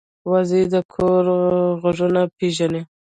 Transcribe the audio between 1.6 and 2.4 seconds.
غږونه